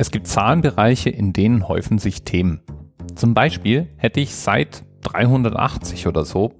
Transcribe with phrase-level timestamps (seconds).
[0.00, 2.62] Es gibt Zahlenbereiche, in denen häufen sich Themen.
[3.16, 6.54] Zum Beispiel hätte ich seit 380 oder so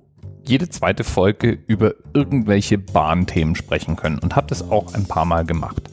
[0.47, 5.47] jede zweite Folge über irgendwelche Bahnthemen sprechen können und habe das auch ein paar Mal
[5.47, 5.89] gemacht.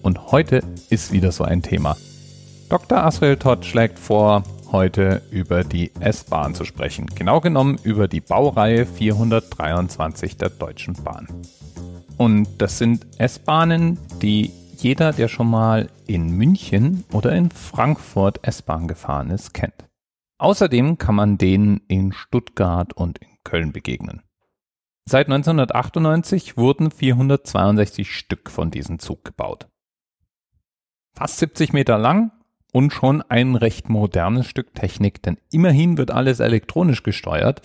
[0.00, 1.98] Und heute ist wieder so ein Thema.
[2.70, 3.04] Dr.
[3.04, 4.42] Asriel Todd schlägt vor,
[4.72, 7.08] heute über die S-Bahn zu sprechen.
[7.14, 11.28] Genau genommen über die Baureihe 423 der Deutschen Bahn.
[12.16, 14.50] Und das sind S-Bahnen, die
[14.86, 19.88] jeder, der schon mal in München oder in Frankfurt S-Bahn gefahren ist, kennt.
[20.38, 24.22] Außerdem kann man denen in Stuttgart und in Köln begegnen.
[25.04, 29.66] Seit 1998 wurden 462 Stück von diesem Zug gebaut.
[31.16, 32.30] Fast 70 Meter lang
[32.72, 37.60] und schon ein recht modernes Stück Technik, denn immerhin wird alles elektronisch gesteuert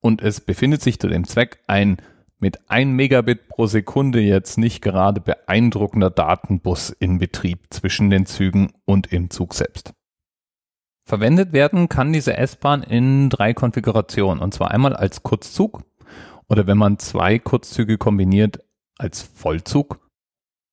[0.00, 1.98] und es befindet sich zu dem Zweck ein
[2.46, 8.72] mit 1 Megabit pro Sekunde jetzt nicht gerade beeindruckender Datenbus in Betrieb zwischen den Zügen
[8.84, 9.94] und im Zug selbst.
[11.08, 15.82] Verwendet werden kann diese S-Bahn in drei Konfigurationen und zwar einmal als Kurzzug
[16.48, 18.60] oder wenn man zwei Kurzzüge kombiniert
[18.96, 20.08] als Vollzug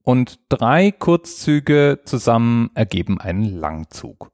[0.04, 4.30] und drei Kurzzüge zusammen ergeben einen Langzug.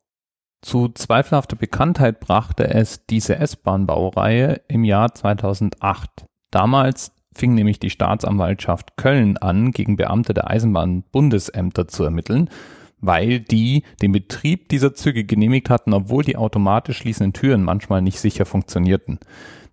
[0.62, 6.26] Zu zweifelhafter Bekanntheit brachte es diese S-Bahn-Baureihe im Jahr 2008.
[6.52, 12.50] Damals fing nämlich die Staatsanwaltschaft Köln an, gegen Beamte der Eisenbahnbundesämter zu ermitteln,
[13.02, 18.20] weil die den Betrieb dieser Züge genehmigt hatten, obwohl die automatisch schließenden Türen manchmal nicht
[18.20, 19.20] sicher funktionierten.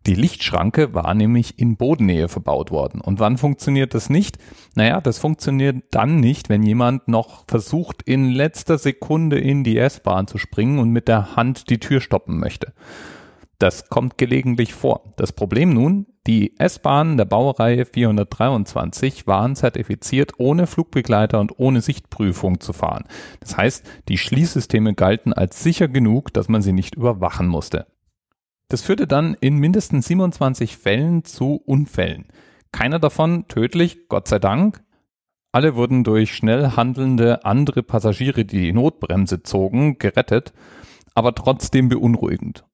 [0.06, 3.00] Die Lichtschranke war nämlich in Bodennähe verbaut worden.
[3.00, 4.38] Und wann funktioniert das nicht?
[4.76, 10.28] Naja, das funktioniert dann nicht, wenn jemand noch versucht, in letzter Sekunde in die S-Bahn
[10.28, 12.72] zu springen und mit der Hand die Tür stoppen möchte.
[13.58, 15.12] Das kommt gelegentlich vor.
[15.16, 22.60] Das Problem nun, die S-Bahnen der Baureihe 423 waren zertifiziert, ohne Flugbegleiter und ohne Sichtprüfung
[22.60, 23.04] zu fahren.
[23.40, 27.86] Das heißt, die Schließsysteme galten als sicher genug, dass man sie nicht überwachen musste.
[28.68, 32.26] Das führte dann in mindestens 27 Fällen zu Unfällen.
[32.72, 34.82] Keiner davon tödlich, Gott sei Dank.
[35.52, 40.52] Alle wurden durch schnell handelnde andere Passagiere, die die Notbremse zogen, gerettet,
[41.14, 42.64] aber trotzdem beunruhigend.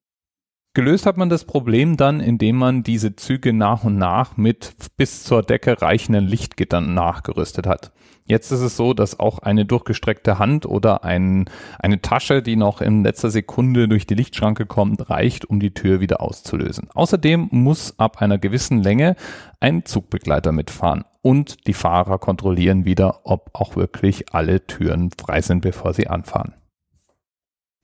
[0.75, 5.23] Gelöst hat man das Problem dann, indem man diese Züge nach und nach mit bis
[5.23, 7.91] zur Decke reichenden Lichtgittern nachgerüstet hat.
[8.25, 11.47] Jetzt ist es so, dass auch eine durchgestreckte Hand oder ein,
[11.77, 15.99] eine Tasche, die noch in letzter Sekunde durch die Lichtschranke kommt, reicht, um die Tür
[15.99, 16.89] wieder auszulösen.
[16.91, 19.15] Außerdem muss ab einer gewissen Länge
[19.59, 25.61] ein Zugbegleiter mitfahren und die Fahrer kontrollieren wieder, ob auch wirklich alle Türen frei sind,
[25.61, 26.55] bevor sie anfahren.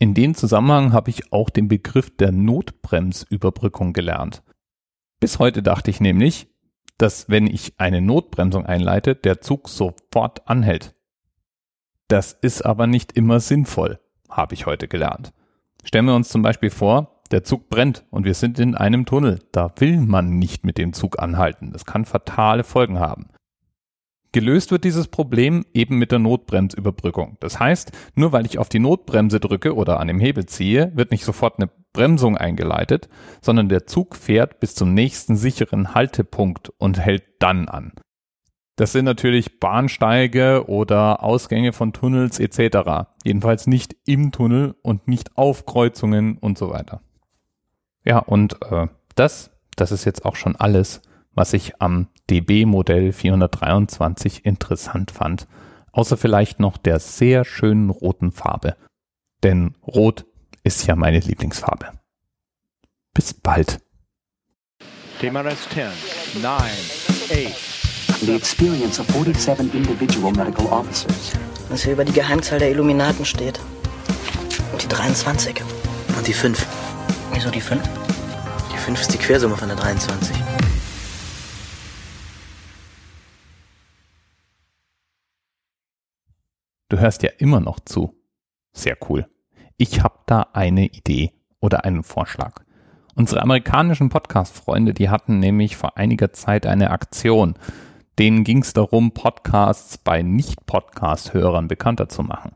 [0.02, 4.44] In dem Zusammenhang habe ich auch den Begriff der Notbremsüberbrückung gelernt.
[5.20, 6.48] Bis heute dachte ich nämlich,
[6.98, 10.96] dass wenn ich eine Notbremsung einleite, der Zug sofort anhält.
[12.08, 14.00] Das ist aber nicht immer sinnvoll,
[14.30, 15.34] habe ich heute gelernt.
[15.84, 19.40] Stellen wir uns zum Beispiel vor, der Zug brennt und wir sind in einem Tunnel.
[19.52, 21.74] Da will man nicht mit dem Zug anhalten.
[21.74, 23.28] Das kann fatale Folgen haben.
[24.32, 27.38] Gelöst wird dieses Problem eben mit der Notbremsüberbrückung.
[27.40, 31.10] Das heißt, nur weil ich auf die Notbremse drücke oder an dem Hebel ziehe, wird
[31.10, 33.10] nicht sofort eine Bremsung eingeleitet,
[33.42, 37.94] sondern der Zug fährt bis zum nächsten sicheren Haltepunkt und hält dann an.
[38.76, 43.10] Das sind natürlich Bahnsteige oder Ausgänge von Tunnels etc.
[43.26, 47.02] Jedenfalls nicht im Tunnel und nicht auf Kreuzungen und so weiter.
[48.06, 51.02] Ja, und äh, das, das ist jetzt auch schon alles,
[51.40, 55.48] was ich am DB-Modell 423 interessant fand,
[55.94, 58.76] außer vielleicht noch der sehr schönen roten Farbe.
[59.42, 60.26] Denn Rot
[60.66, 61.94] ist ja meine Lieblingsfarbe.
[63.14, 63.80] Bis bald.
[65.22, 68.20] TMRS 10, 9, 8.
[68.20, 71.32] The experience of 47 individual medical officers.
[71.70, 73.62] Was hier über die Geheimzahl der Illuminaten steht.
[74.74, 75.64] Und die 23.
[76.18, 76.68] Und die 5.
[77.32, 77.82] Wieso die 5?
[78.74, 80.49] Die 5 ist die Quersumme von der 23.
[86.90, 88.16] Du hörst ja immer noch zu.
[88.74, 89.28] Sehr cool.
[89.78, 92.64] Ich habe da eine Idee oder einen Vorschlag.
[93.16, 97.54] Unsere amerikanischen Podcast-Freunde, die hatten nämlich vor einiger Zeit eine Aktion.
[98.18, 102.56] Denen ging es darum, Podcasts bei Nicht-Podcast-Hörern bekannter zu machen.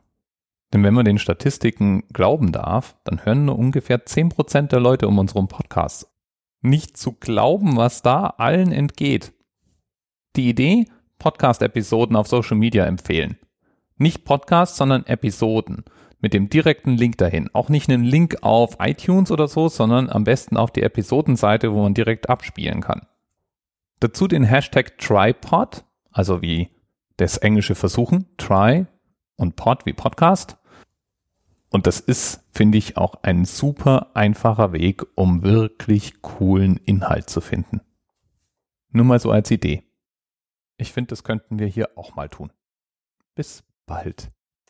[0.72, 5.18] Denn wenn man den Statistiken glauben darf, dann hören nur ungefähr 10% der Leute um
[5.18, 6.08] unseren Podcast.
[6.60, 9.32] Nicht zu glauben, was da allen entgeht.
[10.34, 10.86] Die Idee,
[11.20, 13.38] Podcast-Episoden auf Social Media empfehlen.
[13.96, 15.84] Nicht Podcasts, sondern Episoden
[16.20, 17.50] mit dem direkten Link dahin.
[17.52, 21.82] Auch nicht einen Link auf iTunes oder so, sondern am besten auf die Episodenseite, wo
[21.82, 23.06] man direkt abspielen kann.
[24.00, 26.70] Dazu den Hashtag Tripod, also wie
[27.18, 28.86] das englische Versuchen, Try
[29.36, 30.56] und Pod wie Podcast.
[31.68, 37.40] Und das ist, finde ich, auch ein super einfacher Weg, um wirklich coolen Inhalt zu
[37.40, 37.80] finden.
[38.90, 39.82] Nur mal so als Idee.
[40.76, 42.50] Ich finde, das könnten wir hier auch mal tun.
[43.34, 44.30] Bis bald.